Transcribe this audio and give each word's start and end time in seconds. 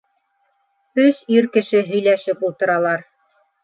Өс 1.03 1.21
ир 1.37 1.49
кеше 1.59 1.85
һөйләшеп 1.93 2.45
ултыралар. 2.51 3.11